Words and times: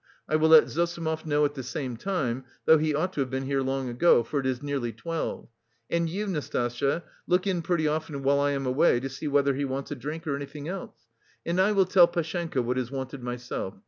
I 0.27 0.35
will 0.35 0.49
let 0.49 0.67
Zossimov 0.67 1.27
know 1.27 1.45
at 1.45 1.53
the 1.53 1.61
same 1.61 1.95
time, 1.95 2.45
though 2.65 2.79
he 2.79 2.95
ought 2.95 3.13
to 3.13 3.19
have 3.21 3.29
been 3.29 3.43
here 3.45 3.61
long 3.61 3.87
ago, 3.87 4.23
for 4.23 4.39
it 4.39 4.47
is 4.47 4.63
nearly 4.63 4.91
twelve. 4.91 5.47
And 5.91 6.09
you, 6.09 6.25
Nastasya, 6.25 7.03
look 7.27 7.45
in 7.45 7.61
pretty 7.61 7.87
often 7.87 8.23
while 8.23 8.39
I 8.39 8.53
am 8.53 8.65
away, 8.65 8.99
to 8.99 9.09
see 9.09 9.27
whether 9.27 9.53
he 9.53 9.63
wants 9.63 9.91
a 9.91 9.95
drink 9.95 10.25
or 10.25 10.35
anything 10.35 10.67
else. 10.67 11.05
And 11.45 11.61
I 11.61 11.71
will 11.73 11.85
tell 11.85 12.07
Pashenka 12.07 12.63
what 12.63 12.79
is 12.79 12.89
wanted 12.89 13.21
myself. 13.21 13.75